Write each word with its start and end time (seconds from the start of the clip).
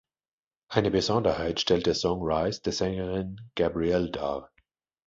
Eine 0.67 0.89
Besonderheit 0.89 1.59
stellt 1.61 1.85
der 1.85 1.93
Song 1.93 2.21
"Rise" 2.23 2.63
der 2.63 2.73
Sängerin 2.73 3.37
Gabrielle 3.53 4.09
dar. 4.09 4.49